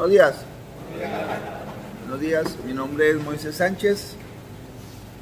[0.00, 0.34] Buenos días.
[2.00, 4.14] Buenos días, mi nombre es Moisés Sánchez.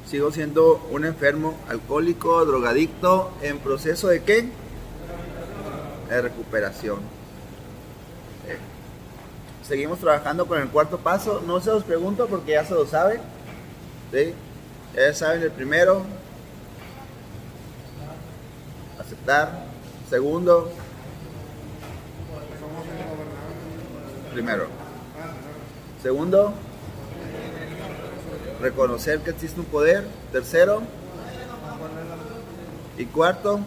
[0.05, 4.49] Sigo siendo un enfermo alcohólico, drogadicto, en proceso de qué?
[6.07, 6.99] De recuperación.
[8.47, 8.57] Eh,
[9.67, 11.43] Seguimos trabajando con el cuarto paso.
[11.45, 13.19] No se los pregunto porque ya se lo saben.
[14.13, 14.33] ¿sí?
[14.95, 16.03] Ya saben el primero.
[18.97, 19.65] Aceptar.
[20.09, 20.71] Segundo.
[24.33, 24.67] Primero.
[26.01, 26.53] Segundo.
[28.61, 30.05] Reconocer que existe un poder.
[30.31, 30.81] Tercero.
[32.97, 33.59] Y cuarto.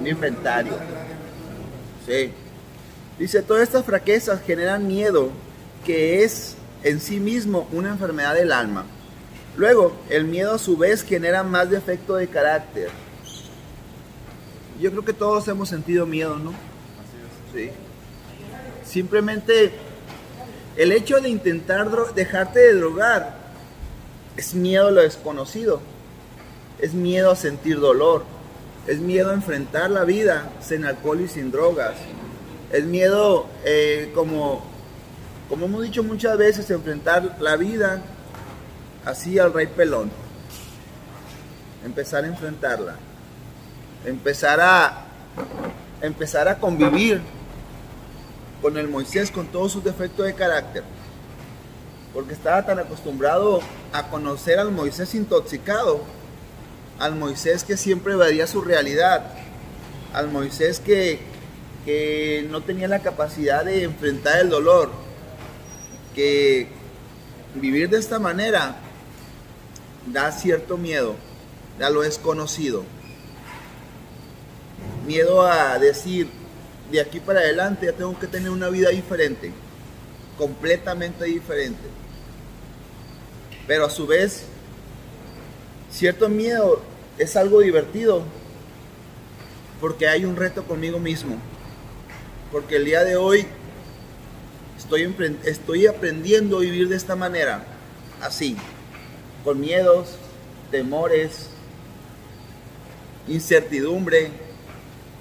[0.00, 0.74] Un inventario.
[2.06, 2.32] Sí.
[3.18, 5.30] Dice, todas estas fraquezas generan miedo,
[5.84, 8.84] que es en sí mismo una enfermedad del alma.
[9.56, 12.90] Luego, el miedo a su vez genera más defecto de carácter.
[14.78, 16.52] Yo creo que todos hemos sentido miedo, ¿no?
[17.54, 17.70] Sí.
[18.96, 19.72] Simplemente
[20.74, 23.36] el hecho de intentar dejarte de drogar
[24.38, 25.82] es miedo a lo desconocido.
[26.78, 28.24] Es miedo a sentir dolor.
[28.86, 31.92] Es miedo a enfrentar la vida sin alcohol y sin drogas.
[32.72, 34.64] Es miedo, eh, como,
[35.50, 38.00] como hemos dicho muchas veces, enfrentar la vida
[39.04, 40.10] así al rey pelón.
[41.84, 42.94] Empezar a enfrentarla.
[44.06, 45.04] Empezar a,
[46.00, 47.35] empezar a convivir
[48.62, 50.84] con el Moisés con todos sus defectos de carácter.
[52.12, 53.60] Porque estaba tan acostumbrado
[53.92, 56.00] a conocer al Moisés intoxicado,
[56.98, 59.22] al Moisés que siempre evadía su realidad,
[60.12, 61.20] al Moisés que,
[61.84, 64.90] que no tenía la capacidad de enfrentar el dolor,
[66.14, 66.68] que
[67.54, 68.76] vivir de esta manera
[70.06, 71.14] da cierto miedo
[71.80, 72.84] a lo desconocido.
[75.06, 76.30] Miedo a decir,
[76.90, 79.52] de aquí para adelante ya tengo que tener una vida diferente,
[80.38, 81.82] completamente diferente.
[83.66, 84.44] Pero a su vez,
[85.90, 86.80] cierto miedo
[87.18, 88.22] es algo divertido,
[89.80, 91.36] porque hay un reto conmigo mismo.
[92.52, 93.46] Porque el día de hoy
[94.78, 95.12] estoy,
[95.44, 97.64] estoy aprendiendo a vivir de esta manera,
[98.20, 98.56] así,
[99.44, 100.16] con miedos,
[100.70, 101.48] temores,
[103.26, 104.30] incertidumbre.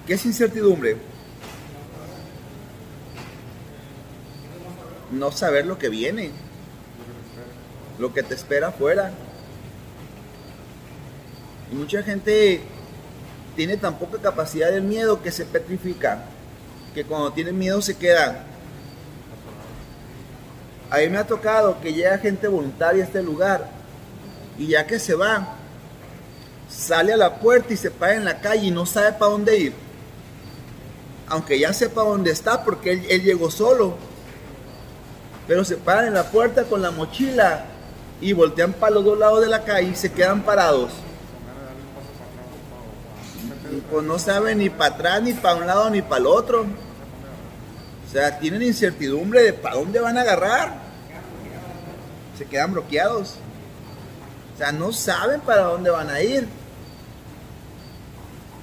[0.06, 0.97] ¿Qué es incertidumbre?
[5.15, 6.31] No saber lo que viene,
[7.99, 9.11] lo que te espera afuera.
[11.71, 12.61] Y mucha gente
[13.55, 16.25] tiene tan poca capacidad del miedo que se petrifica,
[16.93, 18.43] que cuando tiene miedo se queda.
[20.89, 23.69] A mí me ha tocado que llega gente voluntaria a este lugar
[24.57, 25.55] y ya que se va,
[26.69, 29.57] sale a la puerta y se para en la calle y no sabe para dónde
[29.57, 29.73] ir.
[31.27, 33.97] Aunque ya sepa dónde está porque él, él llegó solo.
[35.47, 37.66] Pero se paran en la puerta con la mochila
[38.22, 40.91] y voltean para los dos lados de la calle y se quedan parados.
[43.75, 46.61] Y pues no saben ni para atrás, ni para un lado, ni para el otro.
[46.61, 50.73] O sea, tienen incertidumbre de para dónde van a agarrar.
[52.38, 53.35] Se quedan bloqueados.
[54.53, 56.47] O sea, no saben para dónde van a ir.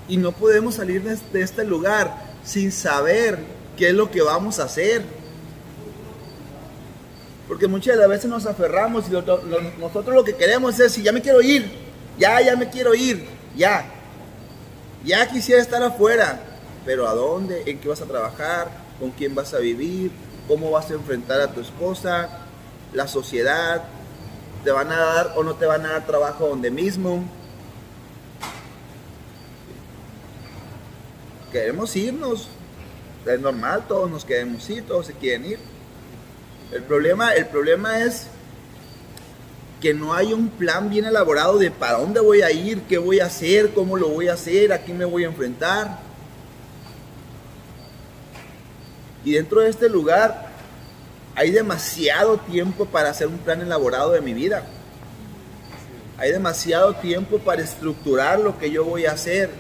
[0.09, 3.38] Y no podemos salir de este lugar sin saber
[3.76, 5.22] qué es lo que vamos a hacer.
[7.52, 9.12] Porque muchas de las veces nos aferramos y
[9.78, 11.70] nosotros lo que queremos es, si ya me quiero ir,
[12.18, 13.84] ya, ya me quiero ir, ya.
[15.04, 16.40] Ya quisiera estar afuera,
[16.86, 17.64] pero ¿a dónde?
[17.66, 18.70] ¿En qué vas a trabajar?
[18.98, 20.10] ¿Con quién vas a vivir?
[20.48, 22.30] ¿Cómo vas a enfrentar a tu esposa?
[22.94, 23.82] ¿La sociedad?
[24.64, 27.22] ¿Te van a dar o no te van a dar trabajo donde mismo?
[31.52, 32.48] Queremos irnos.
[33.26, 35.72] Es normal, todos nos queremos ir, todos se quieren ir.
[36.72, 38.28] El problema, el problema es
[39.81, 43.21] que no hay un plan bien elaborado de para dónde voy a ir, qué voy
[43.21, 45.99] a hacer, cómo lo voy a hacer, a quién me voy a enfrentar.
[49.25, 50.50] Y dentro de este lugar
[51.35, 54.64] hay demasiado tiempo para hacer un plan elaborado de mi vida.
[56.17, 59.50] Hay demasiado tiempo para estructurar lo que yo voy a hacer.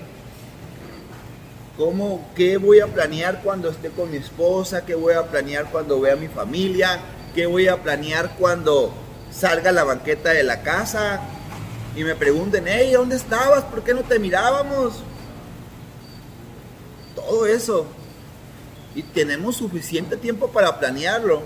[1.76, 4.84] ¿Cómo, ¿Qué voy a planear cuando esté con mi esposa?
[4.84, 7.00] ¿Qué voy a planear cuando vea a mi familia?
[7.34, 8.92] ¿Qué voy a planear cuando
[9.30, 11.22] salga a la banqueta de la casa?
[11.96, 13.64] Y me pregunten, hey, ¿dónde estabas?
[13.64, 15.02] ¿Por qué no te mirábamos?
[17.14, 17.86] Todo eso.
[18.94, 21.42] Y tenemos suficiente tiempo para planearlo.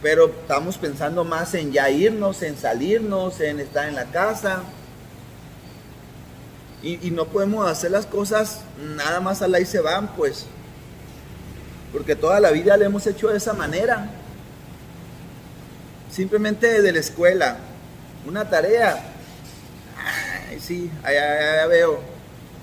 [0.00, 4.62] Pero estamos pensando más en ya irnos, en salirnos, en estar en la casa.
[6.82, 8.60] Y, y no podemos hacer las cosas
[8.96, 10.46] nada más al ahí se van, pues.
[11.92, 14.10] porque toda la vida lo hemos hecho de esa manera.
[16.10, 17.56] Simplemente desde la escuela,
[18.26, 19.02] una tarea,
[20.60, 22.00] sí, allá, veo,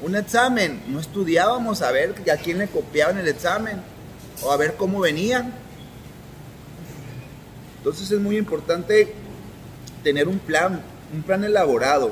[0.01, 3.81] un examen, no estudiábamos a ver a quién le copiaban el examen
[4.44, 5.54] o a ver cómo venían.
[7.77, 9.13] Entonces es muy importante
[10.04, 10.81] tener un plan,
[11.13, 12.12] un plan elaborado.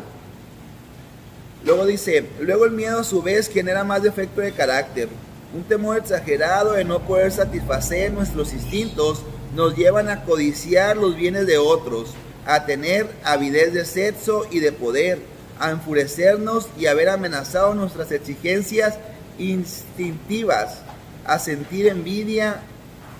[1.63, 5.09] Luego dice, luego el miedo a su vez genera más defecto de carácter.
[5.53, 9.21] Un temor exagerado de no poder satisfacer nuestros instintos
[9.55, 12.11] nos llevan a codiciar los bienes de otros,
[12.45, 15.19] a tener avidez de sexo y de poder,
[15.59, 18.95] a enfurecernos y haber amenazado nuestras exigencias
[19.37, 20.79] instintivas,
[21.25, 22.61] a sentir envidia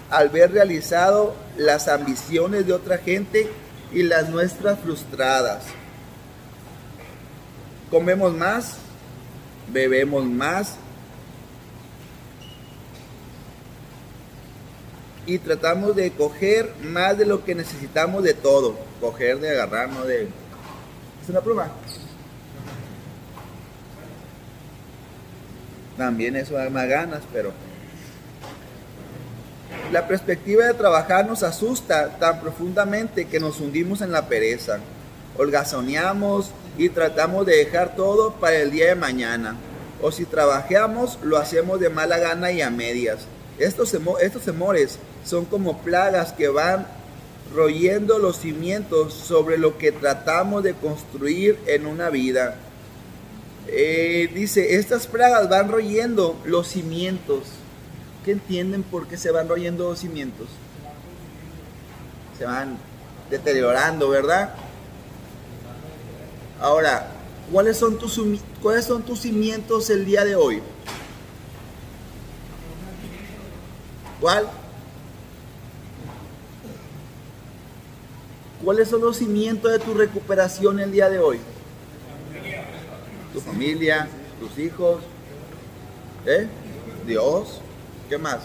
[0.10, 3.48] al ver realizado las ambiciones de otra gente
[3.94, 5.64] y las nuestras frustradas.
[7.92, 8.78] Comemos más,
[9.72, 10.78] bebemos más
[15.26, 18.78] y tratamos de coger más de lo que necesitamos de todo.
[19.02, 20.30] Coger, de agarrar, no de...
[21.22, 21.70] ¿Es una prueba?
[25.98, 27.52] También eso da más ganas, pero...
[29.92, 34.80] La perspectiva de trabajar nos asusta tan profundamente que nos hundimos en la pereza.
[35.38, 39.56] Holgazoneamos y tratamos de dejar todo para el día de mañana.
[40.02, 43.20] O si trabajamos, lo hacemos de mala gana y a medias.
[43.60, 46.88] Estos, estos temores son como plagas que van
[47.54, 52.56] royendo los cimientos sobre lo que tratamos de construir en una vida.
[53.68, 57.44] Eh, dice, estas plagas van royendo los cimientos.
[58.26, 60.48] ¿Qué entienden por qué se van royendo los cimientos?
[62.38, 62.78] Se van
[63.30, 64.54] deteriorando, ¿verdad?
[66.62, 67.08] Ahora,
[67.52, 68.22] ¿cuáles son tus,
[68.62, 70.62] cuáles son tus cimientos el día de hoy?
[74.19, 74.48] ¿Cuál?
[78.63, 81.40] ¿Cuáles son los cimientos de tu recuperación el día de hoy?
[83.34, 84.08] Tu familia,
[84.40, 85.02] tus hijos,
[86.28, 86.48] ¿eh?
[87.08, 87.60] Dios,
[88.08, 88.42] ¿qué más?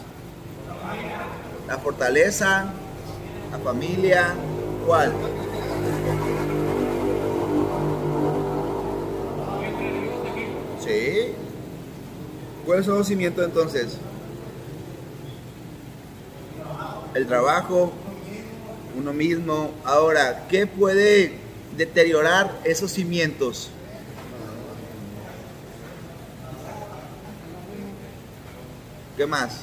[1.69, 2.73] La fortaleza,
[3.53, 4.33] la familia,
[4.87, 5.13] ¿cuál?
[10.87, 11.33] Sí.
[12.65, 13.99] ¿Cuáles son los cimientos entonces?
[17.15, 17.93] El trabajo,
[18.97, 19.73] uno mismo.
[19.85, 21.39] Ahora, ¿qué puede
[21.77, 23.71] deteriorar esos cimientos?
[29.17, 29.63] ¿Qué más?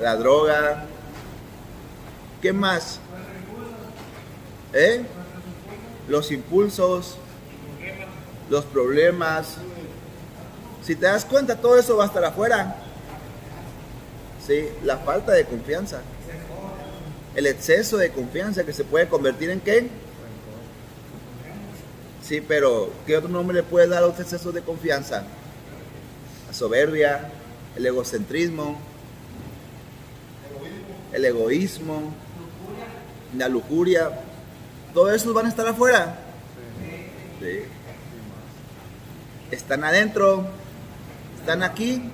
[0.00, 0.84] La droga.
[2.40, 3.00] ¿Qué más?
[4.72, 5.02] ¿Eh?
[6.08, 7.16] Los impulsos,
[8.48, 9.56] los problemas.
[10.84, 12.76] Si te das cuenta, todo eso va a estar afuera.
[14.46, 14.68] ¿sí?
[14.84, 16.00] La falta de confianza.
[17.34, 19.88] El exceso de confianza que se puede convertir en qué?
[22.22, 25.24] Sí, pero ¿qué otro nombre le puede dar a los excesos de confianza?
[26.46, 27.30] La soberbia,
[27.76, 28.78] el egocentrismo,
[31.12, 32.12] el egoísmo,
[33.36, 34.10] la lujuria.
[34.94, 36.18] Todos esos van a estar afuera.
[37.40, 37.60] Sí.
[39.50, 40.46] Están adentro,
[41.40, 42.10] están aquí,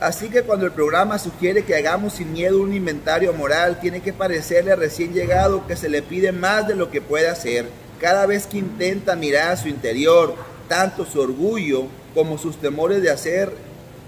[0.00, 4.14] Así que cuando el programa sugiere que hagamos sin miedo un inventario moral, tiene que
[4.14, 7.66] parecerle recién llegado que se le pide más de lo que puede hacer.
[8.00, 10.34] Cada vez que intenta mirar a su interior,
[10.68, 13.52] tanto su orgullo como sus temores de hacer,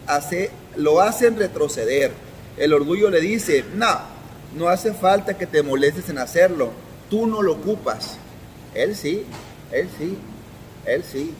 [0.07, 2.13] hacer lo hacen retroceder.
[2.57, 4.01] El orgullo le dice, no,
[4.55, 6.71] no hace falta que te molestes en hacerlo,
[7.11, 8.19] tú no lo ocupas.
[8.75, 9.25] Él sí,
[9.71, 10.17] él sí,
[10.87, 11.35] él sí.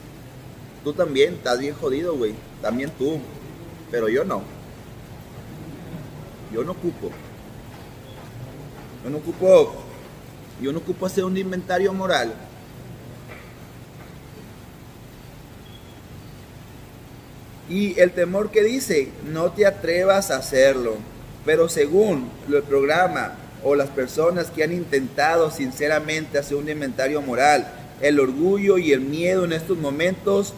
[0.83, 2.33] Tú también, estás bien jodido, güey.
[2.61, 3.19] También tú
[3.93, 4.41] pero yo no.
[6.51, 7.11] Yo no ocupo.
[9.03, 9.75] Yo no ocupo,
[10.59, 12.33] yo no ocupo hacer un inventario moral.
[17.69, 20.95] Y el temor que dice, no te atrevas a hacerlo.
[21.45, 23.33] Pero según el programa
[23.63, 27.67] o las personas que han intentado sinceramente hacer un inventario moral,
[28.01, 30.53] el orgullo y el miedo en estos momentos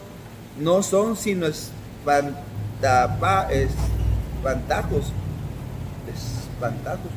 [0.60, 2.32] no son sino espantajos,
[6.54, 7.12] espantajos.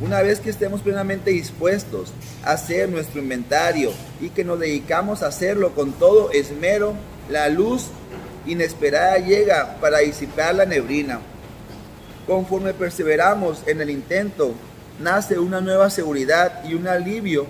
[0.00, 2.12] Una vez que estemos plenamente dispuestos
[2.44, 6.94] a hacer nuestro inventario y que nos dedicamos a hacerlo con todo esmero,
[7.30, 7.86] la luz
[8.46, 11.20] inesperada llega para disipar la neblina.
[12.26, 14.52] Conforme perseveramos en el intento,
[15.00, 17.46] nace una nueva seguridad y un alivio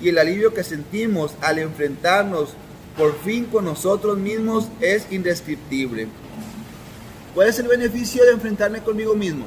[0.00, 2.50] y el alivio que sentimos al enfrentarnos
[2.96, 6.08] por fin con nosotros mismos es indescriptible.
[7.34, 9.44] ¿Cuál es el beneficio de enfrentarme conmigo mismo?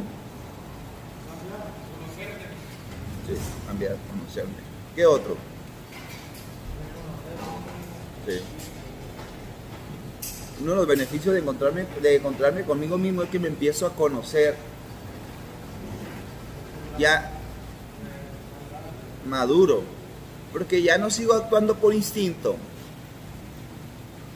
[3.27, 3.33] Sí,
[3.65, 4.53] cambiar, conocerme.
[4.95, 5.35] ¿Qué otro?
[8.27, 8.39] Sí.
[10.61, 13.95] Uno de los beneficios de encontrarme, de encontrarme conmigo mismo es que me empiezo a
[13.95, 14.55] conocer.
[16.97, 17.31] Ya
[19.25, 19.83] maduro.
[20.51, 22.57] Porque ya no sigo actuando por instinto.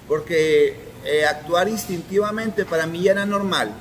[0.08, 3.72] Porque eh, actuar instintivamente para mí ya era normal.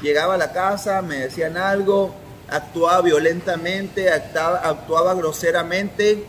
[0.00, 2.14] Llegaba a la casa, me decían algo,
[2.50, 6.26] actuaba violentamente, actuaba, actuaba groseramente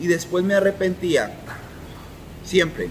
[0.00, 1.32] y después me arrepentía.
[2.44, 2.88] Siempre.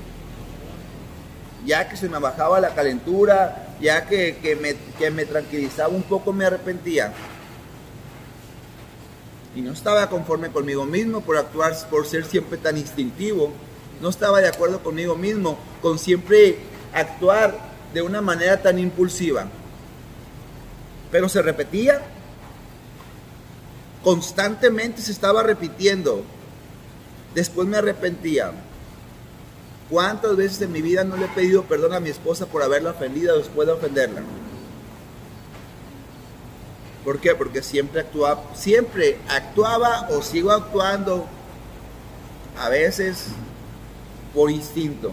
[1.66, 6.04] Ya que se me bajaba la calentura, ya que, que, me, que me tranquilizaba un
[6.04, 7.14] poco, me arrepentía.
[9.56, 13.52] Y no estaba conforme conmigo mismo por actuar, por ser siempre tan instintivo.
[14.02, 16.58] No estaba de acuerdo conmigo mismo con siempre
[16.94, 17.58] actuar
[17.94, 19.46] de una manera tan impulsiva.
[21.12, 22.02] Pero se repetía.
[24.04, 26.24] Constantemente se estaba repitiendo.
[27.36, 28.52] Después me arrepentía.
[29.90, 32.92] ¿Cuántas veces en mi vida no le he pedido perdón a mi esposa por haberla
[32.92, 34.22] ofendido después de ofenderla?
[37.04, 37.36] ¿Por qué?
[37.36, 41.28] Porque siempre actuaba, siempre actuaba o sigo actuando
[42.58, 43.28] a veces
[44.34, 45.12] por instinto.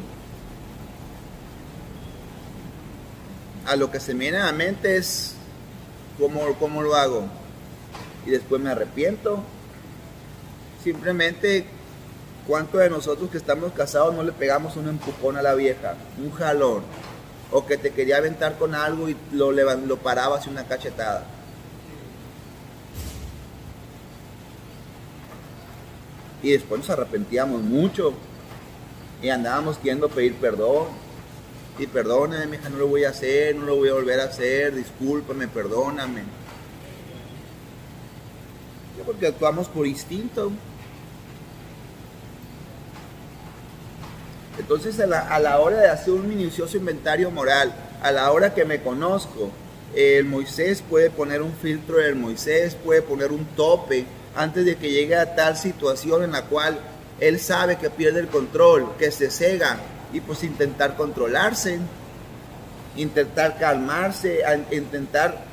[3.66, 5.34] A lo que se me viene a la mente es
[6.18, 7.24] cómo, cómo lo hago.
[8.24, 9.42] Y después me arrepiento.
[10.82, 11.66] Simplemente,
[12.50, 15.94] ¿cuántos de nosotros que estamos casados no le pegamos un empujón a la vieja?
[16.18, 16.82] Un jalón.
[17.52, 21.24] O que te quería aventar con algo y lo, lo parabas y una cachetada.
[26.42, 28.14] y después nos arrepentíamos mucho
[29.22, 30.88] y andábamos queriendo pedir perdón.
[31.78, 34.74] Y perdóname, hija, no lo voy a hacer, no lo voy a volver a hacer,
[34.74, 36.24] discúlpame, perdóname.
[39.06, 40.50] Porque actuamos por instinto.
[44.58, 48.52] Entonces a la, a la, hora de hacer un minucioso inventario moral, a la hora
[48.54, 49.50] que me conozco,
[49.94, 54.90] el Moisés puede poner un filtro, el Moisés puede poner un tope antes de que
[54.90, 56.78] llegue a tal situación en la cual
[57.18, 59.78] él sabe que pierde el control, que se cega
[60.12, 61.78] y pues intentar controlarse,
[62.96, 65.44] intentar calmarse, intentar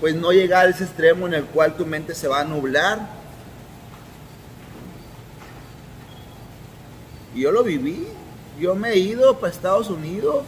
[0.00, 3.20] pues no llegar a ese extremo en el cual tu mente se va a nublar.
[7.34, 8.06] Y yo lo viví,
[8.60, 10.44] yo me he ido para Estados Unidos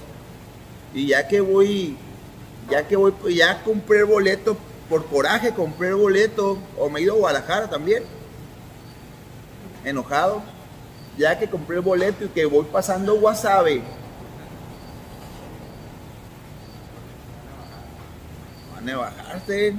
[0.95, 1.97] y ya que voy,
[2.71, 4.57] ya que voy, ya compré el boleto
[4.92, 8.04] por coraje compré el boleto o me he ido a Guadalajara también.
[9.87, 10.42] Enojado.
[11.16, 13.83] Ya que compré el boleto y que voy pasando Wasabi.
[18.75, 19.75] Van a bajarte.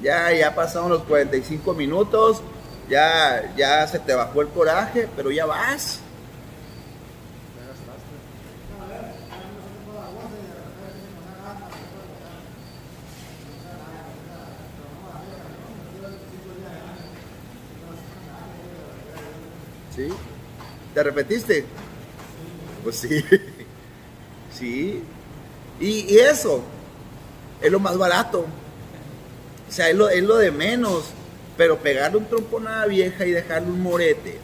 [0.00, 2.42] Ya, ya pasaron los 45 minutos.
[2.88, 6.00] Ya, ya se te bajó el coraje, pero ya vas.
[19.94, 20.08] ¿Sí?
[20.94, 21.64] ¿Te repetiste?
[22.82, 23.24] Pues sí.
[24.58, 25.02] Sí.
[25.80, 26.62] Y, eso
[27.60, 28.40] es lo más barato.
[29.68, 31.04] O sea, es lo, es lo de menos.
[31.56, 34.38] Pero pegarle un trompo a una vieja y dejarle un morete.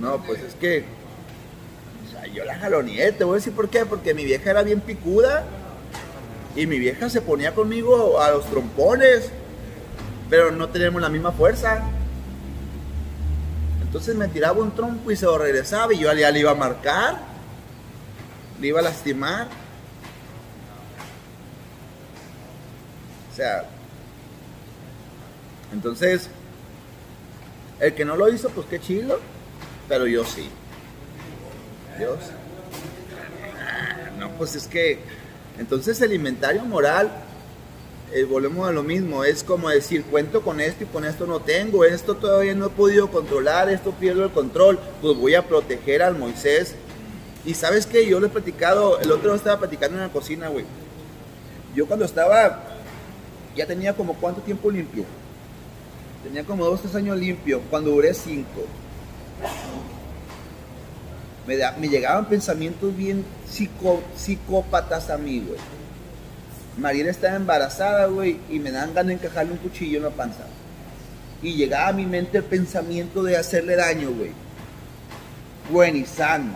[0.00, 0.84] No, pues es que.
[2.06, 3.12] O sea, yo la jaloneé.
[3.12, 3.84] Te voy a decir por qué.
[3.84, 5.44] Porque mi vieja era bien picuda.
[6.54, 9.30] Y mi vieja se ponía conmigo a los trompones.
[10.30, 11.82] Pero no tenemos la misma fuerza.
[13.92, 16.54] Entonces me tiraba un trompo y se lo regresaba y yo ya le iba a
[16.54, 17.18] marcar,
[18.58, 19.48] le iba a lastimar.
[23.30, 23.66] O sea,
[25.74, 26.30] entonces,
[27.80, 29.20] el que no lo hizo, pues qué chido,
[29.90, 30.48] pero yo sí.
[31.98, 32.18] Dios.
[33.60, 35.00] Ah, no, pues es que,
[35.58, 37.12] entonces el inventario moral
[38.14, 41.40] eh, volvemos a lo mismo, es como decir, cuento con esto y con esto no
[41.40, 46.02] tengo, esto todavía no he podido controlar, esto pierdo el control, pues voy a proteger
[46.02, 46.74] al Moisés.
[47.46, 50.48] Y sabes que yo lo he platicado, el otro día estaba platicando en la cocina,
[50.48, 50.66] güey.
[51.74, 52.62] Yo cuando estaba,
[53.56, 55.04] ya tenía como cuánto tiempo limpio.
[56.22, 58.66] Tenía como dos, tres años limpio, cuando duré cinco.
[61.46, 63.24] Me, me llegaban pensamientos bien
[64.14, 65.81] psicópatas a mí, güey
[66.78, 70.44] Mariela estaba embarazada, güey, y me dan ganas de encajarle un cuchillo en la panza.
[71.42, 74.30] Y llegaba a mi mente el pensamiento de hacerle daño, güey.
[76.06, 76.54] Sano.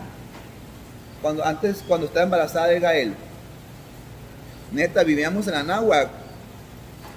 [1.21, 3.13] Cuando, antes, cuando estaba embarazada de Gael,
[4.71, 6.09] neta, vivíamos en Anáhuac.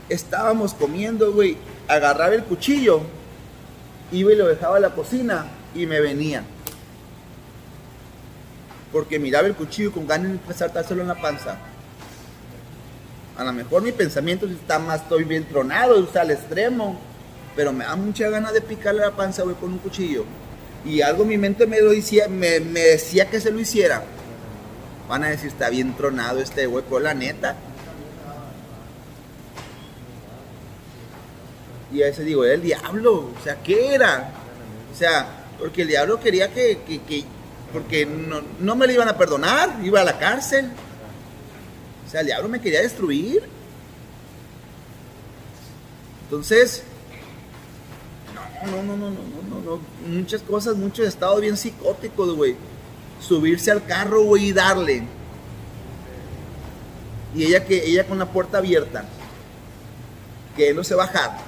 [0.08, 1.56] Estábamos comiendo, güey.
[1.88, 3.02] Agarraba el cuchillo,
[4.12, 6.42] iba y lo dejaba en la cocina y me venía.
[8.92, 11.56] Porque miraba el cuchillo con ganas de a en la panza.
[13.40, 17.00] A lo mejor mi pensamiento está más, estoy bien tronado, está al extremo.
[17.56, 20.26] Pero me da mucha ganas de picarle la panza, güey, con un cuchillo.
[20.84, 24.02] Y algo mi mente me lo decía, me, decía que se lo hiciera.
[25.08, 27.56] Van a decir, está bien tronado este güey, pero la neta.
[31.94, 33.30] Y a veces digo, era el diablo.
[33.40, 34.32] O sea, ¿qué era?
[34.92, 37.24] O sea, porque el diablo quería que, que,
[37.72, 40.70] porque no, no, me lo iban a perdonar, iba a la cárcel.
[42.10, 43.40] O sea, el diablo me quería destruir.
[46.24, 46.82] Entonces,
[48.66, 52.56] no, no, no, no, no, no, no, muchas cosas, muchos estados bien psicóticos, güey.
[53.20, 55.04] Subirse al carro, güey, y darle.
[57.32, 59.04] Y ella que ella con la puerta abierta,
[60.56, 61.38] que no se bajar.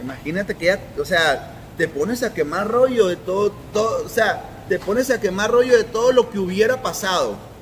[0.00, 4.64] Imagínate que ella, o sea, te pones a quemar rollo de todo, todo, o sea,
[4.68, 7.55] te pones a quemar rollo de todo lo que hubiera pasado.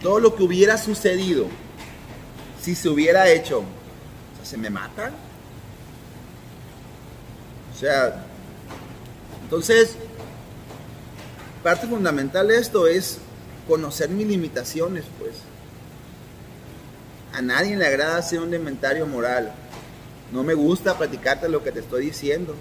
[0.00, 1.46] Todo lo que hubiera sucedido
[2.60, 3.62] si se hubiera hecho
[4.42, 5.12] se me matan.
[7.74, 8.24] O sea,
[9.42, 9.96] entonces,
[11.62, 13.18] parte fundamental de esto es
[13.66, 15.32] conocer mis limitaciones, pues.
[17.32, 19.52] A nadie le agrada hacer un inventario moral.
[20.32, 22.54] No me gusta platicarte lo que te estoy diciendo.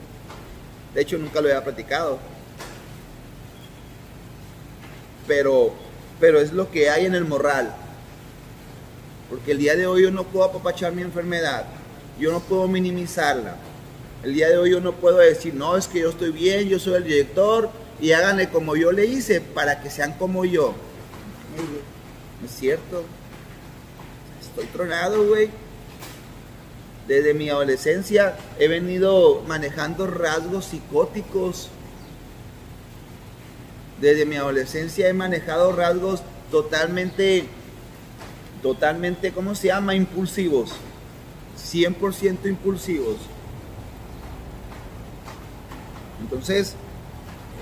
[0.93, 2.19] De hecho, nunca lo había platicado.
[5.27, 5.73] Pero,
[6.19, 7.73] pero es lo que hay en el moral.
[9.29, 11.65] Porque el día de hoy yo no puedo apapachar mi enfermedad,
[12.19, 13.55] yo no puedo minimizarla.
[14.23, 16.79] El día de hoy yo no puedo decir, no, es que yo estoy bien, yo
[16.79, 17.69] soy el director
[18.01, 20.73] y háganle como yo le hice para que sean como yo.
[22.41, 23.03] No es cierto.
[24.41, 25.49] Estoy tronado, güey.
[27.07, 31.69] Desde mi adolescencia he venido manejando rasgos psicóticos.
[34.01, 37.47] Desde mi adolescencia he manejado rasgos totalmente
[38.61, 39.95] totalmente, ¿cómo se llama?
[39.95, 40.71] Impulsivos.
[41.57, 43.17] 100% impulsivos.
[46.21, 46.75] Entonces,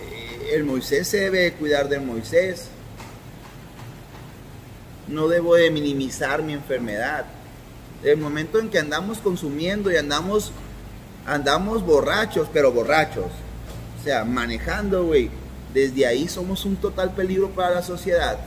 [0.01, 2.67] eh, el Moisés se debe cuidar del Moisés.
[5.07, 7.25] No debo de minimizar mi enfermedad.
[8.03, 10.51] El momento en que andamos consumiendo y andamos,
[11.25, 13.31] andamos borrachos, pero borrachos.
[13.99, 15.29] O sea, manejando, güey.
[15.73, 18.37] Desde ahí somos un total peligro para la sociedad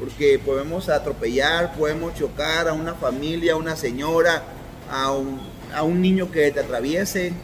[0.00, 4.42] porque podemos atropellar, podemos chocar a una familia, a una señora,
[4.90, 7.34] a un, niño que te atraviese.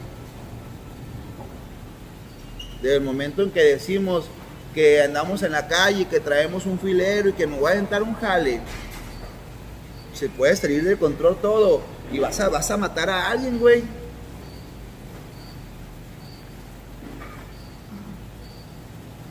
[2.80, 4.24] Desde el momento en que decimos
[4.74, 8.02] que andamos en la calle, que traemos un filero y que me voy a entrar
[8.02, 8.60] un jale,
[10.14, 13.82] se puede salir del control todo y vas a, vas a matar a alguien, güey.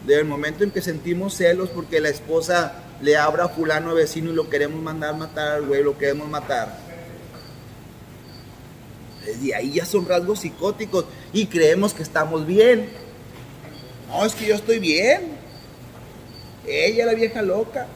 [0.06, 4.32] Desde el momento en que sentimos celos porque la esposa le abra a fulano vecino
[4.32, 6.78] y lo queremos mandar matar güey, lo queremos matar.
[9.26, 12.90] Desde ahí ya son rasgos psicóticos y creemos que estamos bien.
[14.08, 15.36] No, es que yo estoy bien.
[16.68, 17.88] Ella, la vieja loca.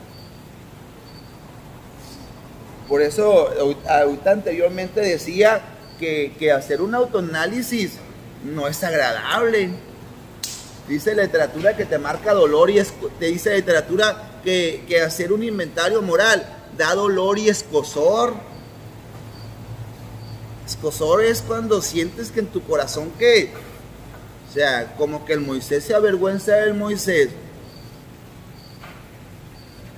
[2.87, 3.49] Por eso,
[3.87, 5.61] ahorita anteriormente decía
[5.99, 7.99] que hacer un autoanálisis
[8.43, 9.69] no es agradable.
[10.89, 12.81] Dice literatura que te marca dolor y
[13.19, 16.43] te dice literatura que, hacer un inventario moral
[16.75, 18.33] da dolor y escosor.
[20.65, 23.51] Escosor es cuando sientes que en tu corazón que,
[24.49, 27.29] o sea, como que el Moisés se avergüenza del Moisés.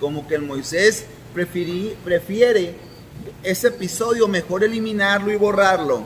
[0.01, 2.75] Como que el Moisés prefiere
[3.43, 6.03] ese episodio mejor eliminarlo y borrarlo.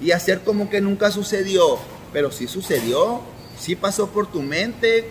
[0.00, 1.78] Y hacer como que nunca sucedió.
[2.12, 3.22] Pero sí sucedió,
[3.62, 5.08] sí pasó por tu mente,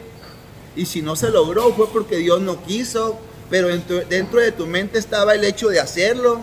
[0.75, 3.17] y si no se logró fue porque Dios no quiso,
[3.49, 6.39] pero dentro de tu mente estaba el hecho de hacerlo.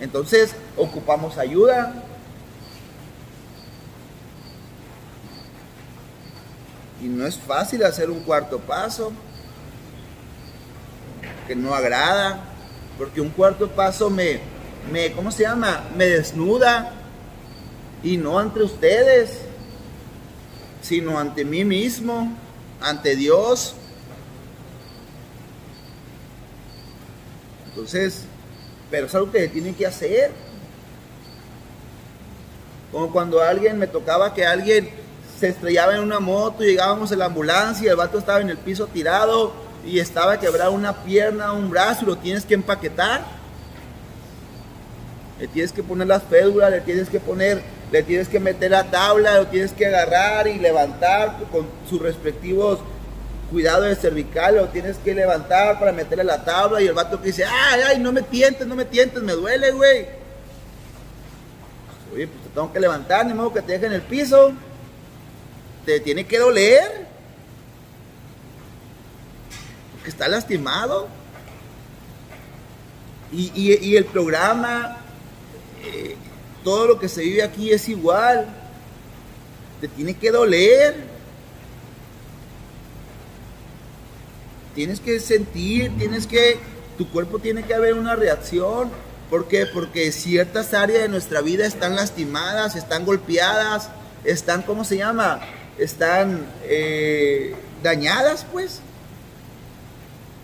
[0.00, 2.04] Entonces ocupamos ayuda.
[7.02, 9.12] Y no es fácil hacer un cuarto paso,
[11.46, 12.44] que no agrada,
[12.98, 14.40] porque un cuarto paso me,
[14.92, 15.84] me ¿cómo se llama?
[15.96, 16.92] Me desnuda,
[18.02, 19.40] y no ante ustedes,
[20.86, 22.32] sino ante mí mismo,
[22.80, 23.74] ante Dios.
[27.68, 28.22] Entonces,
[28.88, 30.30] pero es algo que se tiene que hacer.
[32.92, 34.88] Como cuando alguien me tocaba que alguien
[35.40, 38.56] se estrellaba en una moto, llegábamos en la ambulancia, y el vato estaba en el
[38.56, 39.52] piso tirado
[39.84, 43.24] y estaba quebrado una pierna, un brazo, y lo tienes que empaquetar.
[45.40, 47.60] Le tienes que poner las fédulas, le tienes que poner
[47.92, 52.80] le tienes que meter la tabla, lo tienes que agarrar y levantar con sus respectivos
[53.50, 57.28] cuidados de cervical, lo tienes que levantar para meterle la tabla y el vato que
[57.28, 60.06] dice, ay, ay, no me tientes, no me tientes, me duele, güey.
[62.12, 64.52] Oye, pues te tengo que levantar, ni modo que te deje en el piso.
[65.84, 67.06] Te tiene que doler.
[69.92, 71.08] Porque está lastimado.
[73.32, 74.96] Y, el programa,
[75.84, 76.16] eh,
[76.66, 78.44] todo lo que se vive aquí es igual.
[79.80, 80.96] Te tiene que doler.
[84.74, 86.58] Tienes que sentir, tienes que,
[86.98, 88.90] tu cuerpo tiene que haber una reacción.
[89.30, 89.66] ¿Por qué?
[89.66, 93.88] Porque ciertas áreas de nuestra vida están lastimadas, están golpeadas,
[94.24, 95.38] están, ¿cómo se llama?
[95.78, 98.80] Están eh, dañadas, pues.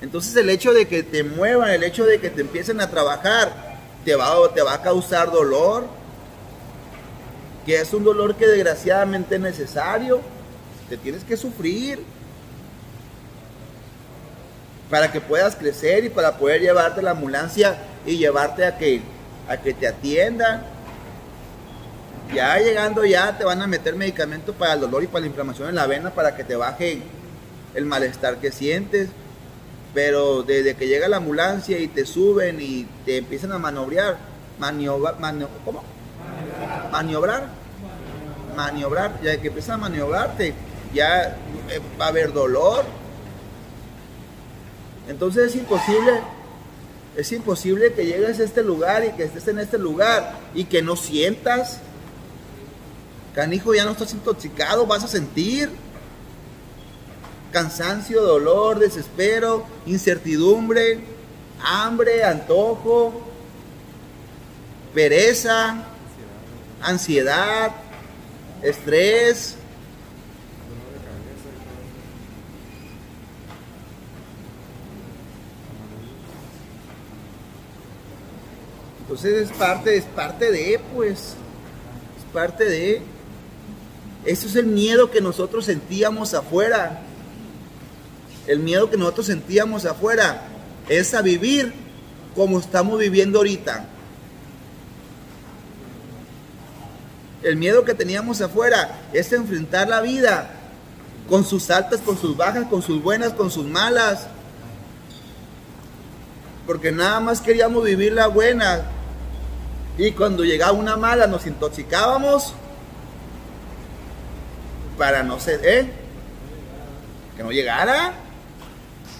[0.00, 3.80] Entonces el hecho de que te muevan, el hecho de que te empiecen a trabajar,
[4.04, 6.01] te va, te va a causar dolor,
[7.64, 10.20] que es un dolor que desgraciadamente es necesario,
[10.88, 12.00] te tienes que sufrir
[14.90, 19.00] para que puedas crecer y para poder llevarte la ambulancia y llevarte a que,
[19.48, 20.62] a que te atiendan.
[22.34, 25.68] Ya llegando ya te van a meter medicamento para el dolor y para la inflamación
[25.68, 27.02] en la vena para que te baje
[27.74, 29.08] el malestar que sientes.
[29.94, 34.18] Pero desde que llega la ambulancia y te suben y te empiezan a maniobrar,
[34.58, 35.16] maniobrar,
[35.64, 35.82] ¿cómo?
[36.90, 37.48] Maniobrar,
[38.56, 40.54] maniobrar, ya que empiezan a maniobrarte,
[40.94, 41.36] ya
[41.68, 42.84] eh, va a haber dolor.
[45.08, 46.20] Entonces es imposible
[47.16, 50.80] es imposible que llegues a este lugar y que estés en este lugar y que
[50.80, 51.78] no sientas.
[53.34, 55.70] Canijo, ya no estás intoxicado, vas a sentir
[57.50, 61.00] cansancio, dolor, desespero, incertidumbre,
[61.62, 63.12] hambre, antojo,
[64.94, 65.84] pereza,
[66.82, 67.72] ansiedad,
[68.62, 69.56] estrés,
[79.12, 83.02] Entonces es parte, es parte de, pues, es parte de.
[84.24, 87.02] Eso es el miedo que nosotros sentíamos afuera.
[88.46, 90.44] El miedo que nosotros sentíamos afuera
[90.88, 91.74] es a vivir
[92.34, 93.84] como estamos viviendo ahorita.
[97.42, 100.50] El miedo que teníamos afuera es enfrentar la vida
[101.28, 104.26] con sus altas, con sus bajas, con sus buenas, con sus malas.
[106.66, 108.82] Porque nada más queríamos vivir la buena,
[109.98, 112.54] y cuando llegaba una mala nos intoxicábamos
[114.96, 115.90] para no ser, ¿eh?
[117.36, 118.14] Que no llegara.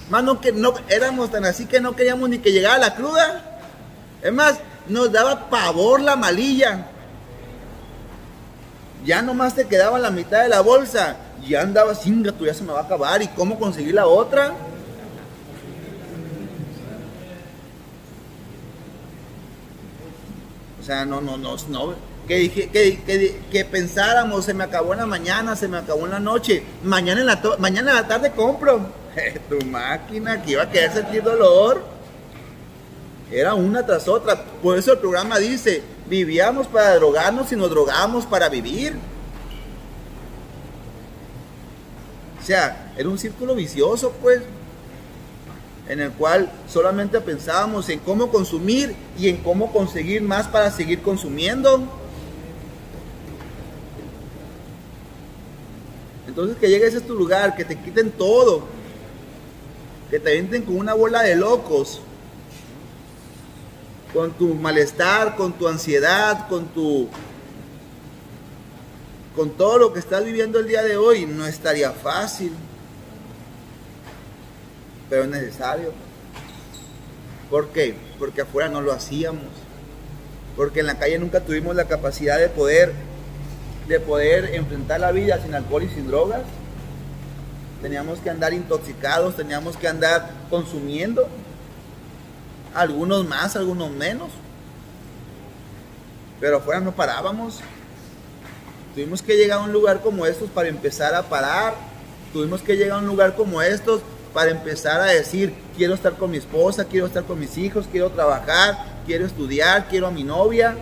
[0.08, 3.60] Mano, que no éramos tan así que no queríamos ni que llegara la cruda.
[4.22, 4.56] Es más,
[4.88, 6.86] nos daba pavor la malilla.
[9.04, 11.16] Ya nomás te quedaba la mitad de la bolsa.
[11.46, 13.20] Ya andaba sin gato, ya se me va a acabar.
[13.22, 14.54] ¿Y cómo conseguir la otra?
[20.80, 21.94] O sea, no, no, no, no.
[22.26, 26.20] Que, que, que, pensáramos, se me acabó en la mañana, se me acabó en la
[26.20, 28.80] noche, mañana en la, mañana en la tarde compro.
[29.48, 31.82] tu máquina que iba a querer sentir dolor.
[33.30, 34.42] Era una tras otra.
[34.62, 38.98] Por eso el programa dice, vivíamos para drogarnos y nos drogamos para vivir.
[42.38, 44.42] O sea, era un círculo vicioso, pues
[45.88, 51.00] en el cual solamente pensábamos en cómo consumir y en cómo conseguir más para seguir
[51.00, 51.82] consumiendo.
[56.28, 58.64] Entonces que llegues a este lugar, que te quiten todo,
[60.10, 62.02] que te avienten con una bola de locos,
[64.12, 67.08] con tu malestar, con tu ansiedad, con tu
[69.34, 72.52] con todo lo que estás viviendo el día de hoy, no estaría fácil
[75.12, 75.92] pero es necesario.
[77.50, 77.94] ¿Por qué?
[78.18, 79.44] Porque afuera no lo hacíamos.
[80.56, 82.94] Porque en la calle nunca tuvimos la capacidad de poder,
[83.88, 86.40] de poder enfrentar la vida sin alcohol y sin drogas.
[87.82, 91.28] Teníamos que andar intoxicados, teníamos que andar consumiendo.
[92.74, 94.30] Algunos más, algunos menos.
[96.40, 97.60] Pero afuera no parábamos.
[98.94, 101.74] Tuvimos que llegar a un lugar como estos para empezar a parar.
[102.32, 106.30] Tuvimos que llegar a un lugar como estos para empezar a decir, quiero estar con
[106.30, 110.74] mi esposa, quiero estar con mis hijos, quiero trabajar, quiero estudiar, quiero a mi novia.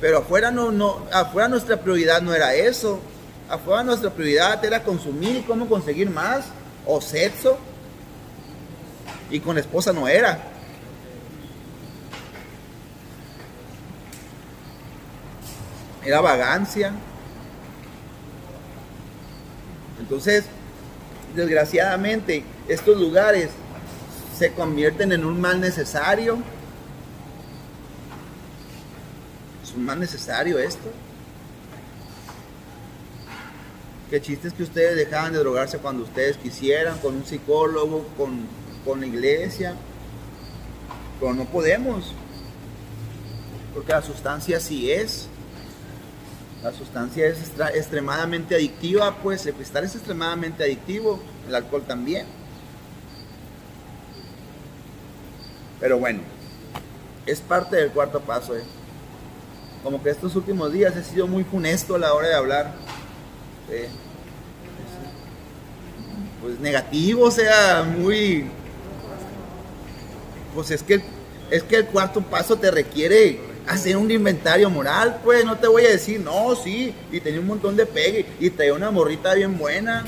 [0.00, 3.00] Pero afuera no, no, afuera nuestra prioridad no era eso.
[3.48, 6.44] Afuera nuestra prioridad era consumir y cómo conseguir más
[6.84, 7.58] o sexo.
[9.30, 10.55] Y con la esposa no era.
[16.06, 16.92] Era vagancia.
[19.98, 20.44] Entonces,
[21.34, 23.50] desgraciadamente, estos lugares
[24.38, 26.38] se convierten en un mal necesario.
[29.64, 30.92] Es un mal necesario esto.
[34.08, 38.46] Qué chiste es que ustedes dejaban de drogarse cuando ustedes quisieran, con un psicólogo, con,
[38.84, 39.74] con la iglesia.
[41.18, 42.14] Pero no podemos.
[43.74, 45.28] Porque la sustancia sí es.
[46.62, 52.26] La sustancia es extremadamente adictiva, pues el cristal es extremadamente adictivo, el alcohol también.
[55.78, 56.20] Pero bueno,
[57.26, 58.56] es parte del cuarto paso.
[58.56, 58.62] ¿eh?
[59.82, 62.72] Como que estos últimos días he sido muy funesto a la hora de hablar.
[63.70, 63.88] ¿eh?
[66.42, 68.46] Pues negativo, o sea, muy...
[70.54, 71.02] Pues es que,
[71.50, 75.84] es que el cuarto paso te requiere hacer un inventario moral, pues no te voy
[75.84, 79.58] a decir, no, sí, y tenía un montón de pegue y traía una morrita bien
[79.58, 80.04] buena.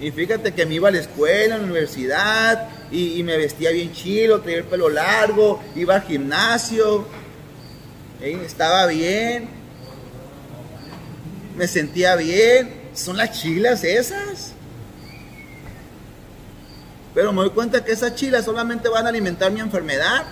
[0.00, 3.92] Y fíjate que me iba a la escuela, a la universidad, y, me vestía bien
[3.92, 7.06] chido, traía el pelo largo, iba al gimnasio,
[8.20, 9.48] estaba bien,
[11.56, 12.80] me sentía bien.
[12.94, 14.52] Son las chilas esas.
[17.14, 20.24] Pero me doy cuenta que esas chilas solamente van a alimentar mi enfermedad.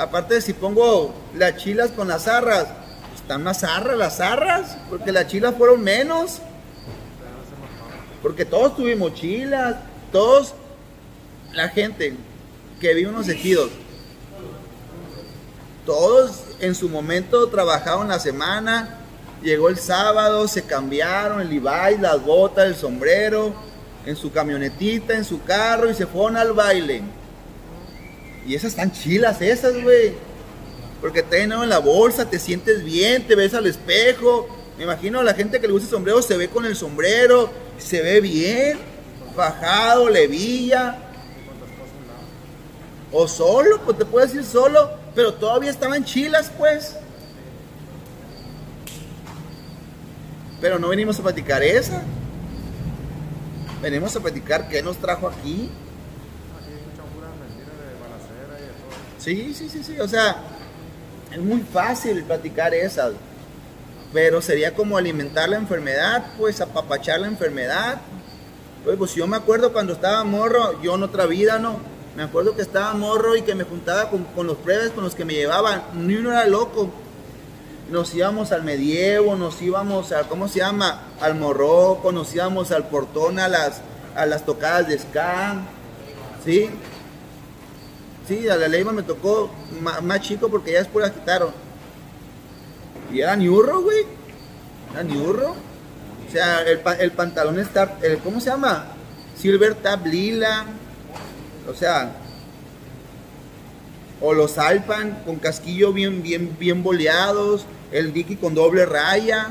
[0.00, 2.68] Aparte de si pongo las chilas con las arras,
[3.14, 6.38] están más arras las arras, porque las chilas fueron menos.
[8.22, 9.76] Porque todos tuvimos chilas,
[10.10, 10.54] todos,
[11.52, 12.14] la gente
[12.80, 13.68] que vive unos ejidos,
[15.84, 19.00] todos en su momento trabajaron la semana,
[19.42, 23.52] llegó el sábado, se cambiaron el Levi, las botas, el sombrero,
[24.06, 27.02] en su camionetita, en su carro y se fueron al baile.
[28.46, 30.14] Y esas están chilas, esas, güey.
[31.00, 34.48] Porque te en la bolsa, te sientes bien, te ves al espejo.
[34.76, 37.50] Me imagino a la gente que le gusta el sombrero se ve con el sombrero,
[37.78, 38.78] se ve bien,
[39.34, 40.98] fajado, levilla.
[43.12, 46.96] O solo, pues te puedes ir solo, pero todavía estaban chilas, pues.
[50.60, 52.02] Pero no venimos a platicar esa.
[53.82, 55.70] Venimos a platicar qué nos trajo aquí.
[59.20, 60.00] Sí, sí, sí, sí.
[60.00, 60.36] O sea,
[61.30, 63.12] es muy fácil platicar esas.
[64.12, 68.00] Pero sería como alimentar la enfermedad, pues apapachar la enfermedad.
[68.84, 71.78] Pues, pues yo me acuerdo cuando estaba morro, yo en otra vida, ¿no?
[72.16, 75.24] Me acuerdo que estaba morro y que me juntaba con, los pruebes con los que
[75.24, 75.82] me llevaban.
[75.94, 76.90] Ni uno era loco.
[77.90, 81.02] Nos íbamos al medievo, nos íbamos a, ¿cómo se llama?
[81.20, 83.80] Al morroco, nos íbamos al portón a las,
[84.16, 85.60] a las tocadas de ska.
[86.44, 86.70] ¿Sí?
[88.30, 91.50] Sí, a la Leiva me tocó más, chico porque ya después la quitaron.
[93.12, 94.06] Y era Niurro, güey.
[94.92, 95.56] Era Niurro.
[96.28, 98.86] O sea, el, pantalón está, el, ¿cómo se llama?
[99.36, 100.64] Silver Tab Lila.
[101.68, 102.12] O sea,
[104.20, 107.66] o los Alpan con casquillo bien, bien, bien boleados.
[107.90, 109.48] El Dicky con doble raya.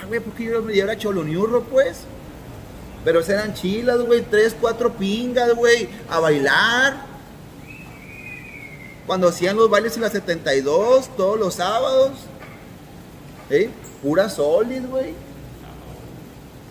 [0.00, 2.02] Ah, güey, porque yo me era cholo Niurro, pues.
[3.04, 4.20] Pero eran chilas, güey.
[4.20, 5.88] Tres, cuatro pingas, güey.
[6.08, 7.09] A bailar
[9.10, 12.12] cuando hacían los bailes en la 72, todos los sábados.
[13.50, 13.68] ¿Eh?
[14.04, 15.14] Pura solis, güey.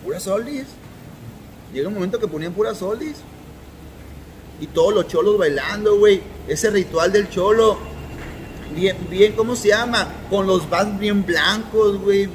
[0.02, 0.64] Pura solis.
[1.74, 3.16] Llega un momento que ponían pura solis.
[4.58, 6.22] Y todos los cholos bailando, güey.
[6.48, 7.76] Ese ritual del cholo.
[8.74, 10.08] Bien, bien, ¿cómo se llama?
[10.30, 12.30] Con los vas bien blancos, güey.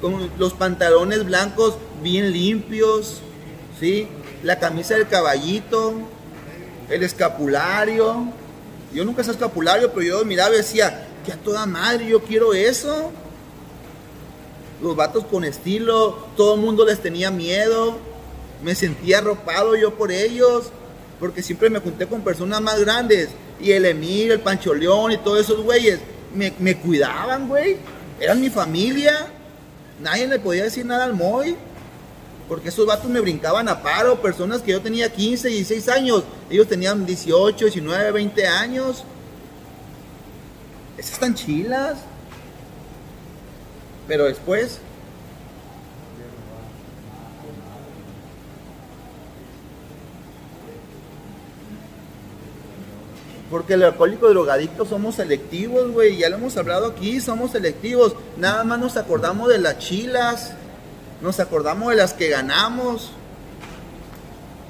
[0.00, 3.20] Con los pantalones blancos bien limpios.
[3.78, 4.08] ¿Sí?
[4.42, 5.94] La camisa del caballito.
[6.90, 8.32] El escapulario
[8.92, 12.54] yo nunca sé escapulario, pero yo miraba y decía, que a toda madre, yo quiero
[12.54, 13.12] eso.
[14.80, 17.98] Los vatos con estilo, todo el mundo les tenía miedo.
[18.62, 20.70] Me sentía arropado yo por ellos,
[21.20, 23.28] porque siempre me junté con personas más grandes.
[23.60, 26.00] Y el Emir, el Pancho León y todos esos güeyes
[26.34, 27.76] me, me cuidaban, güey.
[28.20, 29.26] Eran mi familia.
[30.00, 31.56] Nadie le podía decir nada al Moy
[32.48, 36.66] porque esos vatos me brincaban a paro, personas que yo tenía 15, 16 años, ellos
[36.66, 39.04] tenían 18, 19, 20 años.
[40.96, 41.98] Esas están chilas.
[44.08, 44.80] Pero después...
[53.50, 56.18] Porque el alcohólico drogadicto somos selectivos, güey.
[56.18, 58.14] Ya lo hemos hablado aquí, somos selectivos.
[58.36, 60.52] Nada más nos acordamos de las chilas.
[61.20, 63.10] Nos acordamos de las que ganamos.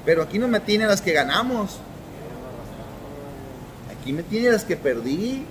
[0.04, 1.78] Pero aquí no me tiene las que ganamos.
[3.90, 5.44] Aquí me tiene las que perdí.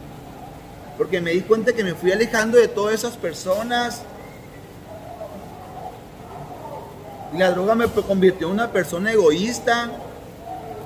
[0.98, 4.02] Porque me di cuenta que me fui alejando de todas esas personas.
[7.36, 9.92] La droga me convirtió en una persona egoísta.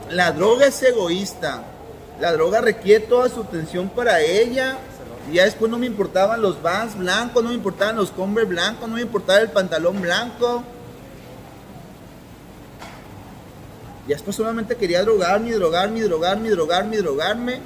[0.09, 1.63] La droga es egoísta.
[2.19, 4.77] La droga requiere toda su atención para ella.
[5.29, 8.89] Y ya después no me importaban los vans blancos, no me importaban los combres blancos,
[8.89, 10.63] no me importaba el pantalón blanco.
[14.07, 17.59] Y después solamente quería drogarme, drogarme, drogarme, drogarme, drogarme.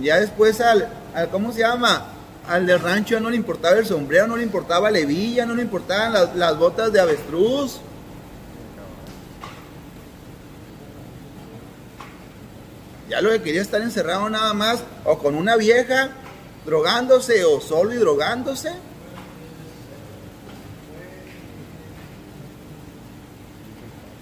[0.00, 0.88] Ya después al,
[1.30, 2.06] ¿cómo se llama?
[2.48, 5.54] Al del rancho ya no le importaba el sombrero, no le importaba la hebilla, no
[5.54, 7.80] le importaban las botas de avestruz.
[13.10, 16.10] Ya lo que quería estar encerrado nada más, o con una vieja,
[16.64, 18.70] drogándose, o solo y drogándose.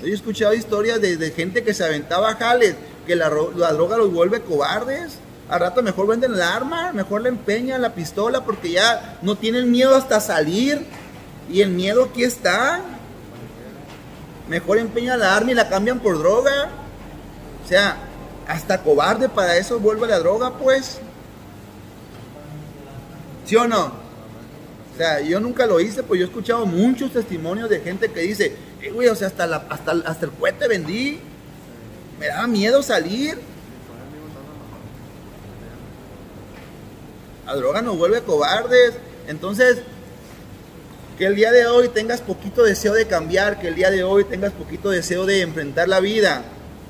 [0.03, 4.41] He escuchado historias de, gente que se aventaba jales, que la, la, droga los vuelve
[4.41, 5.19] cobardes.
[5.51, 9.71] Al rato mejor venden el arma, mejor le empeñan la pistola porque ya no tienen
[9.71, 10.87] miedo hasta salir.
[11.51, 12.81] Y el miedo aquí está.
[14.49, 16.71] Mejor empeñan la arma y la cambian por droga.
[17.63, 18.08] O sea,
[18.49, 20.99] hasta cobarde para eso vuelve la droga, pues.
[23.45, 23.87] ¿Sí o no?
[23.87, 28.21] O sea, yo nunca lo hice, pues yo he escuchado muchos testimonios de gente que
[28.21, 31.21] dice, eh, güey, o sea, hasta, la, hasta, hasta el cohete vendí.
[32.19, 33.39] Me daba miedo salir.
[37.47, 38.95] La droga nos vuelve cobardes.
[39.29, 39.83] Entonces,
[41.19, 44.25] que el día de hoy tengas poquito deseo de cambiar, que el día de hoy
[44.25, 46.45] tengas poquito deseo de enfrentar la vida,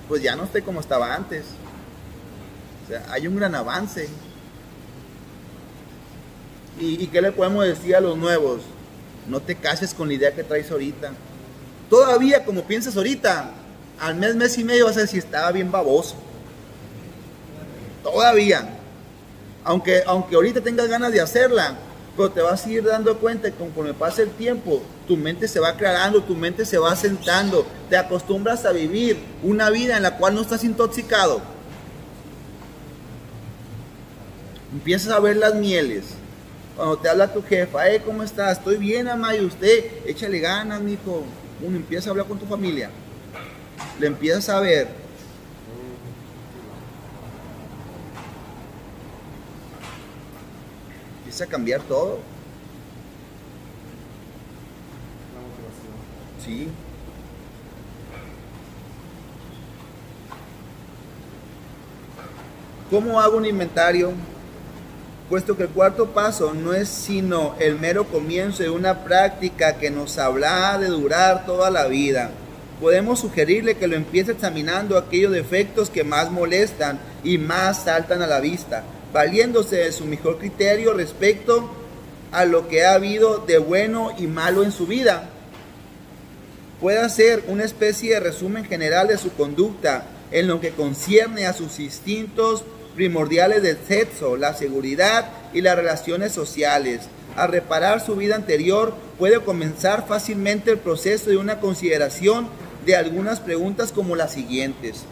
[0.08, 1.44] pues ya no estoy como estaba antes.
[2.84, 4.08] O sea, hay un gran avance.
[6.80, 8.62] ¿Y, ¿Y qué le podemos decir a los nuevos?
[9.28, 11.12] No te cases con la idea que traes ahorita.
[11.90, 13.50] Todavía como piensas ahorita,
[14.00, 16.16] al mes, mes y medio vas a decir, estaba bien baboso.
[18.02, 18.76] Todavía.
[19.64, 21.76] Aunque, aunque ahorita tengas ganas de hacerla,
[22.18, 25.60] pero te vas a ir dando cuenta que conforme pasa el tiempo, tu mente se
[25.60, 30.16] va aclarando, tu mente se va sentando, te acostumbras a vivir una vida en la
[30.18, 31.40] cual no estás intoxicado.
[34.72, 36.06] Empiezas a ver las mieles.
[36.76, 38.58] Cuando te habla tu jefa, hey, ¿cómo estás?
[38.58, 41.24] Estoy bien, ama, usted, échale ganas, mijo
[41.60, 42.90] uno empieza a hablar con tu familia,
[43.98, 44.88] le empiezas a ver
[51.38, 52.18] empieza a cambiar todo.
[56.44, 56.68] Sí.
[62.90, 64.12] ¿Cómo hago un inventario?
[65.28, 69.90] puesto que el cuarto paso no es sino el mero comienzo de una práctica que
[69.90, 72.30] nos habla de durar toda la vida.
[72.80, 78.26] Podemos sugerirle que lo empiece examinando aquellos defectos que más molestan y más saltan a
[78.26, 81.70] la vista, valiéndose de su mejor criterio respecto
[82.32, 85.30] a lo que ha habido de bueno y malo en su vida.
[86.80, 91.52] Puede hacer una especie de resumen general de su conducta en lo que concierne a
[91.52, 97.02] sus instintos, primordiales del sexo, la seguridad y las relaciones sociales.
[97.36, 102.48] Al reparar su vida anterior, puede comenzar fácilmente el proceso de una consideración
[102.84, 105.04] de algunas preguntas como las siguientes.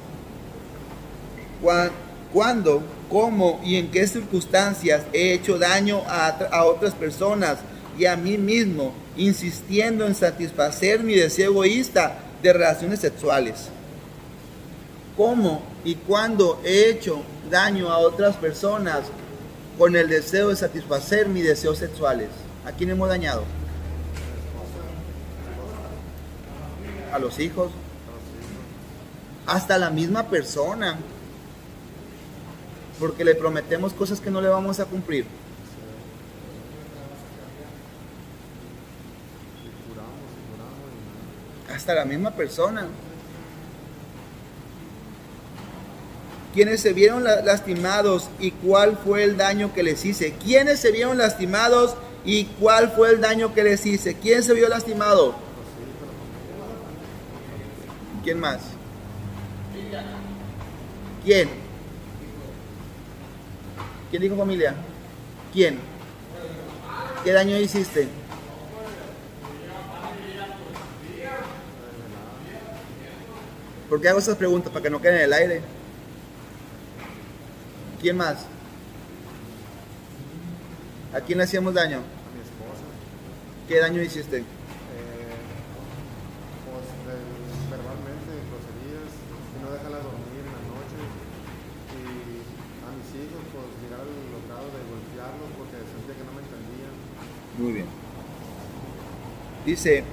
[2.37, 7.57] ¿Cuándo, cómo y en qué circunstancias he hecho daño a, a otras personas
[7.99, 13.69] y a mí mismo, insistiendo en satisfacer mi deseo egoísta de relaciones sexuales?
[15.17, 19.05] ¿Cómo y cuándo he hecho daño a otras personas
[19.79, 22.29] con el deseo de satisfacer mis deseos sexuales.
[22.67, 23.45] ¿A quién hemos dañado?
[27.15, 27.71] A los hijos.
[29.47, 30.99] Hasta la misma persona.
[32.99, 35.27] Porque le prometemos cosas que no le vamos a cumplir.
[41.75, 42.89] Hasta la misma persona.
[46.57, 50.33] quienes se vieron lastimados y cuál fue el daño que les hice.
[50.43, 51.95] ¿Quiénes se vieron lastimados
[52.25, 54.15] y cuál fue el daño que les hice?
[54.15, 55.35] ¿Quién se vio lastimado?
[58.25, 58.61] ¿Quién más?
[61.27, 61.66] ¿Quién?
[64.11, 64.75] ¿Quién dijo familia?
[65.53, 65.79] ¿Quién?
[67.25, 68.09] ¿Qué daño hiciste?
[73.89, 74.73] ¿Por qué hago esas preguntas?
[74.73, 75.61] Para que no queden en el aire.
[78.01, 78.47] ¿Quién más?
[81.15, 81.99] ¿A quién le hacíamos daño?
[81.99, 82.85] a mi esposa.
[83.69, 84.39] ¿Qué daño hiciste?
[84.39, 84.45] Eh,
[86.67, 89.11] pues del- verbalmente, groserías,
[89.55, 90.99] que no dejarla dormir en la noche.
[91.95, 92.43] Y
[92.85, 94.13] a mis hijos, pues llegar al
[94.51, 96.95] grado de golpearlos porque sentía que no me entendían.
[97.57, 97.87] Muy bien.
[99.77, 100.05] Dice,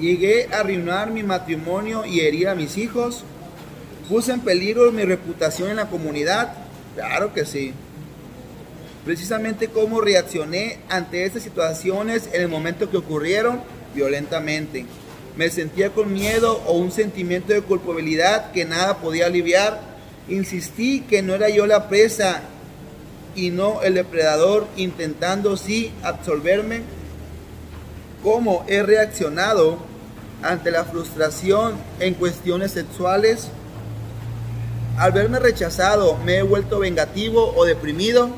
[0.00, 3.24] llegué a arruinar mi matrimonio y herir a mis hijos.
[4.08, 6.52] Puse en peligro mi reputación en la comunidad.
[6.94, 7.72] Claro que sí.
[9.04, 13.62] Precisamente cómo reaccioné ante estas situaciones en el momento que ocurrieron
[13.96, 14.86] violentamente.
[15.36, 19.80] Me sentía con miedo o un sentimiento de culpabilidad que nada podía aliviar.
[20.28, 22.42] Insistí que no era yo la presa
[23.34, 26.82] y no el depredador intentando sí absolverme.
[28.22, 29.78] ¿Cómo he reaccionado
[30.42, 33.48] ante la frustración en cuestiones sexuales?
[34.96, 38.30] Al verme rechazado, me he vuelto vengativo o deprimido.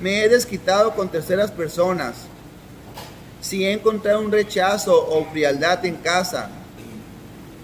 [0.00, 2.26] Me he desquitado con terceras personas.
[3.40, 6.50] Si he encontrado un rechazo o frialdad en casa,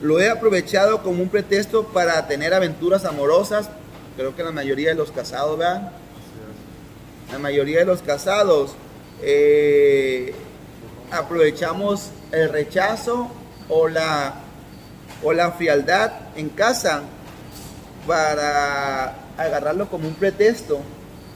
[0.01, 3.69] lo he aprovechado como un pretexto para tener aventuras amorosas.
[4.17, 5.91] Creo que la mayoría de los casados, ¿verdad?
[7.33, 8.73] La mayoría de los casados
[9.23, 10.35] eh,
[11.13, 13.31] aprovechamos el rechazo
[13.69, 14.35] o la,
[15.23, 17.03] o la frialdad en casa
[18.07, 20.81] para agarrarlo como un pretexto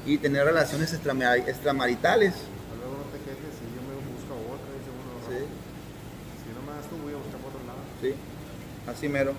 [0.04, 2.32] y tener relaciones extramar- extramaritales.
[2.34, 5.12] Pero Luego no te quejes si yo me busco a otra, dice uno.
[5.12, 5.26] ¿no?
[5.28, 5.44] Sí,
[6.42, 7.78] Si no me das tú, voy a buscar por otro lado.
[8.00, 8.14] sí,
[8.90, 9.32] así mero.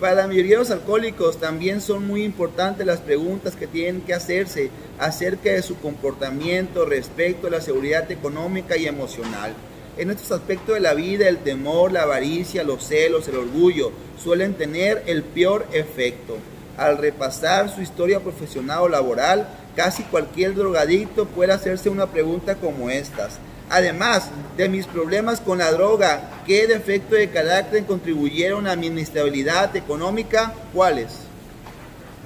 [0.00, 4.14] Para la mayoría de los alcohólicos también son muy importantes las preguntas que tienen que
[4.14, 9.54] hacerse acerca de su comportamiento respecto a la seguridad económica y emocional.
[9.96, 13.90] En estos aspectos de la vida, el temor, la avaricia, los celos, el orgullo
[14.22, 16.36] suelen tener el peor efecto.
[16.76, 22.88] Al repasar su historia profesional o laboral, casi cualquier drogadicto puede hacerse una pregunta como
[22.88, 23.40] estas.
[23.70, 29.76] Además de mis problemas con la droga, ¿qué defecto de carácter contribuyeron a mi inestabilidad
[29.76, 30.54] económica?
[30.72, 31.08] ¿Cuáles?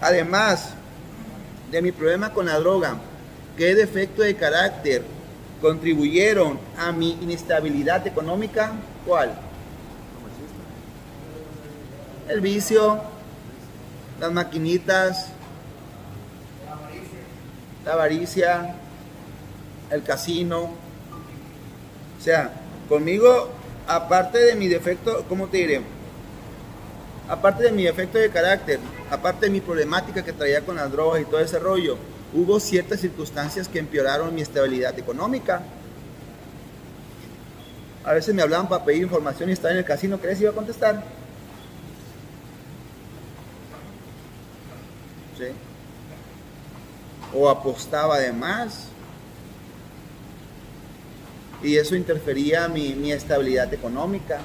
[0.01, 0.71] Además
[1.71, 2.97] de mi problema con la droga,
[3.57, 5.03] ¿qué defecto de carácter
[5.61, 8.73] contribuyeron a mi inestabilidad económica?
[9.05, 9.33] ¿Cuál?
[12.29, 13.01] El vicio,
[14.21, 15.27] las maquinitas,
[17.85, 18.77] la avaricia,
[19.91, 20.82] el casino.
[22.23, 22.53] O sea,
[22.89, 23.49] conmigo,
[23.89, 25.81] aparte de mi defecto, ¿cómo te diré?
[27.29, 28.79] Aparte de mi defecto de carácter,
[29.11, 31.97] aparte de mi problemática que traía con las drogas y todo ese rollo,
[32.33, 35.63] hubo ciertas circunstancias que empeoraron mi estabilidad económica.
[38.05, 40.53] A veces me hablaban para pedir información y estaba en el casino, ¿crees que iba
[40.53, 41.03] a contestar?
[45.37, 45.47] ¿sí?
[47.35, 48.92] O apostaba de más.
[51.63, 54.41] Y eso interfería mi, mi estabilidad económica.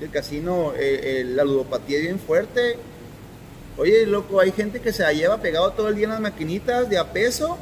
[0.00, 2.76] El casino, eh, eh, la ludopatía es bien fuerte.
[3.78, 6.88] Oye, loco, hay gente que se la lleva pegado todo el día en las maquinitas
[6.88, 7.58] de a peso.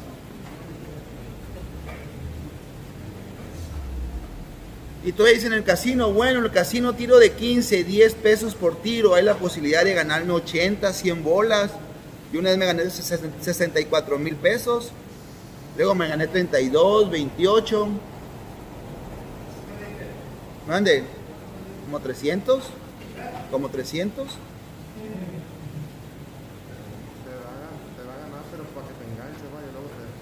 [5.04, 8.54] Y tú dices en el casino, bueno, en el casino tiro de 15, 10 pesos
[8.54, 11.70] por tiro, hay la posibilidad de ganarme 80, 100 bolas.
[12.32, 14.92] Y una vez me gané 64 mil pesos,
[15.76, 17.88] luego me gané 32, 28.
[20.68, 21.04] Mande,
[21.84, 22.62] como 300,
[23.50, 24.26] como 300.
[24.26, 24.30] Te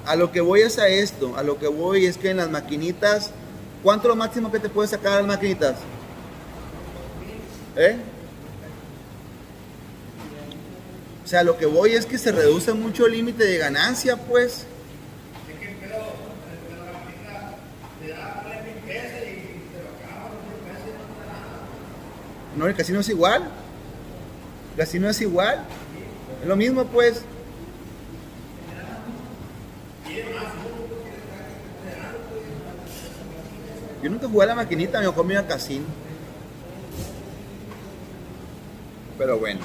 [0.04, 2.38] va, a- lo que voy es a esto, a lo que voy es que en
[2.38, 3.30] las maquinitas,
[3.82, 5.76] ¿cuánto lo máximo que te puedes sacar a las maquinitas?
[7.76, 7.96] ¿Eh?
[11.24, 14.66] O sea, lo que voy es que se reduce mucho el límite de ganancia, pues.
[22.56, 23.42] No, el casino es igual.
[24.72, 25.64] El casino es igual.
[26.42, 27.22] Es lo mismo, pues.
[34.02, 35.84] Yo nunca jugué a la maquinita, me comí al casino.
[39.16, 39.60] Pero bueno.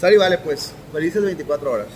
[0.00, 0.72] Sale y vale pues.
[0.92, 1.86] Felices 24 horas.